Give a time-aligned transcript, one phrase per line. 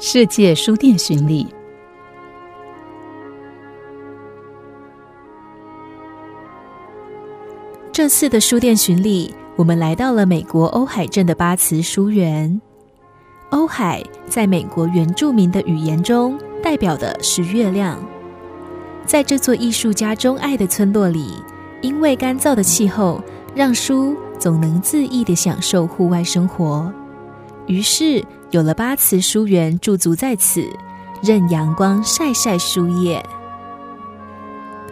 [0.00, 1.44] 世界书店巡礼。
[7.90, 12.60] 这次的书店巡礼，我们来到了美国欧海镇的巴茨书园。
[13.50, 17.98] 欧海在美国原住民的语言中代表的是月亮。
[19.04, 21.42] 在这座艺术家钟爱的村落里，
[21.82, 23.20] 因为干燥的气候，
[23.52, 26.92] 让书总能恣意的享受户外生活。
[27.66, 30.66] 于是有了巴茨书园驻足在此，
[31.22, 33.22] 任阳光晒晒书页。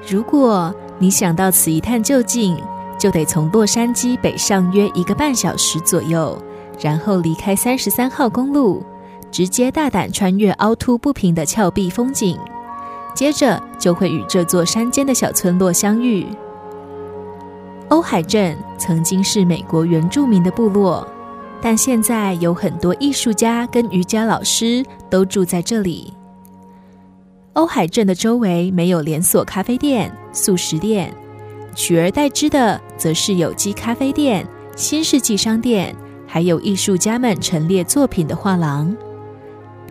[0.06, 2.56] 如果你想到此一探究竟，
[2.98, 6.36] 就得从洛杉矶北上约一个半小时左右，
[6.78, 8.84] 然后离开三十三号公路，
[9.30, 12.38] 直接大胆穿越凹凸不平的峭壁风景，
[13.14, 16.26] 接着就会与这座山间的小村落相遇。
[17.88, 21.06] 欧海镇曾经是美国原住民的部落。
[21.60, 26.12] 但现在有很多艺术家跟瑜伽老师都住在这里。
[27.54, 31.12] 欧海镇的周围没有连锁咖啡店、素食店，
[31.74, 38.94] 取而代之的则是有机咖啡店、新世纪商店，还有艺术家们陈列作品的画廊。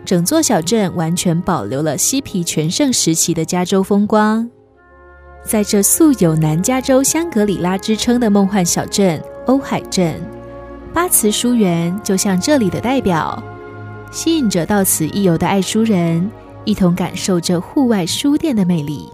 [0.04, 4.48] 整座小镇完全保留了嬉皮全盛时期的加州风光。
[5.44, 10.20] 在这素有南加州香格里拉之称的梦幻小镇欧海镇。
[10.96, 13.42] 巴茨书园就像这里的代表，
[14.10, 16.30] 吸引着到此一游的爱书人，
[16.64, 19.06] 一同感受着户外书店的魅力。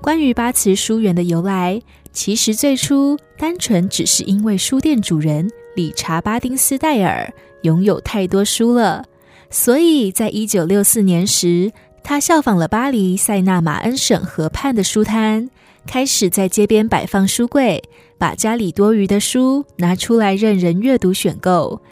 [0.00, 1.82] 关于巴茨书园的由来，
[2.14, 9.04] 其实最初单纯只是因为书店主人理查·巴丁斯戴尔拥有太多书了，
[9.50, 11.70] 所以在一九六四年时，
[12.02, 15.50] 他效仿了巴黎塞纳马恩省河畔的书摊，
[15.86, 17.82] 开始在街边摆放书柜。
[18.18, 21.82] 把家里多余的书拿出来任人阅读选购，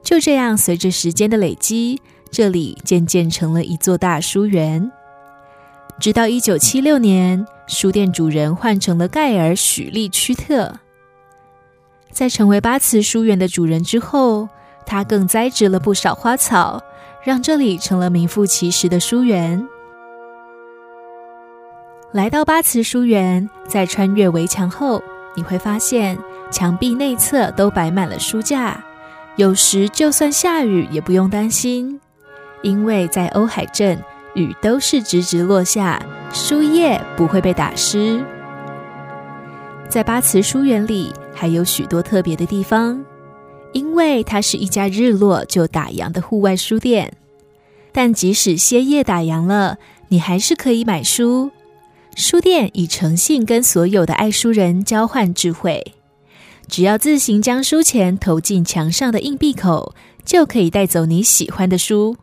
[0.00, 4.92] 就这样随着时间的累积，这里渐渐成了一座大书园。
[5.98, 10.72] 直到一九七六年，书店主人换成了盖尔·许利屈特。
[12.12, 14.48] 在成为巴茨书园的主人之后，
[14.86, 16.80] 他更栽植了不少花草，
[17.24, 19.66] 让这里成了名副其实的书园。
[22.12, 25.02] 来到巴茨书园，在穿越围墙后。
[25.34, 26.18] 你会发现，
[26.50, 28.78] 墙壁内侧都摆满了书架。
[29.36, 31.98] 有时就算下雨也不用担心，
[32.60, 33.98] 因为在欧海镇，
[34.34, 38.22] 雨都是直直落下，书页不会被打湿。
[39.88, 43.02] 在巴茨书园里还有许多特别的地方，
[43.72, 47.10] 因为它是一家日落就打烊的户外书店。
[47.90, 51.50] 但即使歇业打烊了，你还是可以买书。
[52.14, 55.94] 书店以诚信跟所有的爱书人交换智慧，
[56.68, 62.16] 只要自行将书钱投进墙上的硬币口，就可以带走你喜欢的书。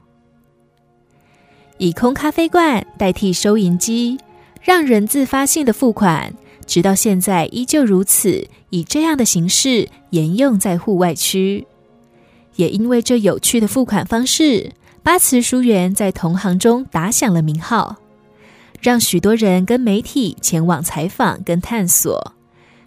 [1.79, 4.19] 以空咖啡罐代替收银机，
[4.61, 6.33] 让人自发性的付款，
[6.67, 11.65] 直到现在依旧如此，以这样的形式沿用在户外区。
[12.55, 14.71] 也因为这有趣的付款方式，
[15.01, 17.95] 八慈书园在同行中打响了名号。
[18.81, 22.33] 让许多人跟媒体前往采访跟探索，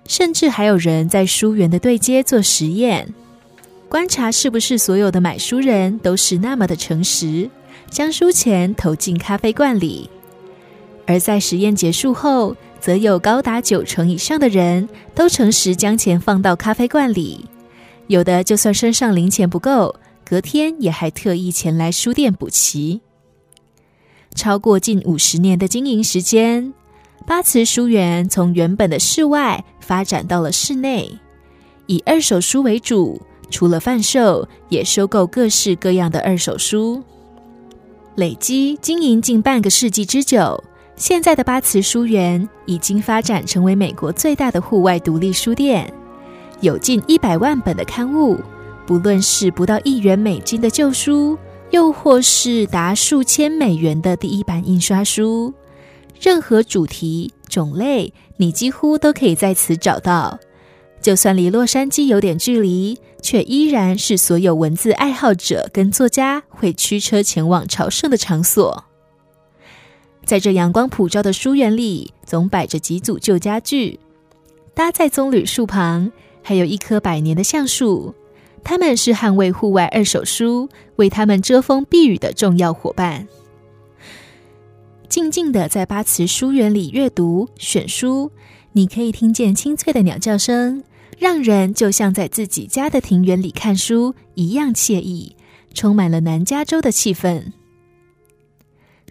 [0.06, 3.12] 甚至还有人在书园的对接做实验，
[3.88, 7.50] 观察是不是所有的买书人都是那么的诚实，
[7.90, 10.08] 将书钱投进咖啡罐里。
[11.06, 17.44] 而在实验结束后，则有高达九成以上的人都诚实将钱放到咖啡罐里，
[18.06, 19.94] 有的就算身上零钱不够，
[20.24, 23.00] 隔天也还特意前来书店补齐。
[24.34, 26.72] 超过近五十年的经营时间，
[27.26, 31.18] 八慈书园从原本的室外发展到了室内，
[31.86, 33.20] 以二手书为主，
[33.50, 37.02] 除了贩售，也收购各式各样的二手书。
[38.16, 40.62] 累积经营近半个世纪之久，
[40.96, 45.92] 现在的八慈书园已经发展成为美国最大的户外独立书店，
[46.60, 48.38] 有近一百万本的刊物，
[48.86, 51.38] 不论是不到一元美金的旧书。
[51.72, 55.54] 又或是达数千美元的第一版印刷书，
[56.20, 60.38] 任何主题种类，你几乎都可以在此找到。
[61.00, 68.84] 就算离洛杉矶有点距离，却依然是所有文字爱好者跟作家会驱车前往朝圣的场所。
[70.26, 73.98] 在这阳光普照的书园里，总摆着几组旧家具，
[74.74, 78.14] 搭在棕榈树旁，还有一棵百年的橡树。
[78.64, 83.26] 他们是捍卫户外二手书、为他们遮风避雨的重要伙伴。
[85.08, 88.30] 静静的在八慈书园里阅读选书，
[88.72, 90.82] 你可以听见清脆的鸟叫声，
[91.18, 95.36] 让人就像在自己家的庭园里看书一样惬意，
[95.74, 97.52] 充满了南加州的气氛。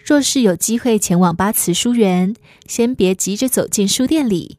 [0.04, 4.58] 若是有机会前往巴茨书园，先别急着走进书店里，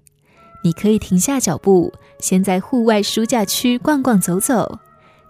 [0.63, 1.93] 你可以停下脚步，
[2.23, 4.79] 先在户外书架区逛逛走走，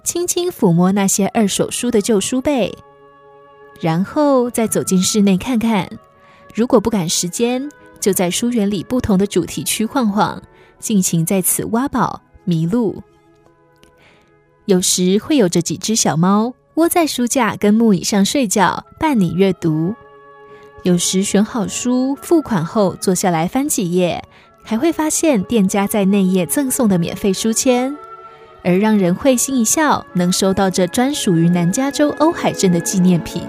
[0.04, 2.72] 轻轻抚摸那些二手书的旧书背，
[3.80, 5.88] 然后再走进室内看看。
[6.54, 7.66] 如果不赶时间，
[7.98, 10.40] 就在书园里不同的主题区晃晃，
[10.78, 13.02] 尽情在此挖宝迷路。
[14.66, 19.94] 有时会有着几只小猫窝在书架跟木椅上睡觉，伴你阅读。
[20.82, 24.22] 有时选好书，付款后坐下来翻几页，
[24.62, 27.96] 还会发现店家在内页赠送的免费书签，
[28.62, 33.42] 而让人会心一笑，能收到这专属于南加州欧海镇的纪念品。